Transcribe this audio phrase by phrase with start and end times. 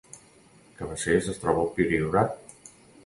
[0.79, 2.57] Cabacés es troba al Priorat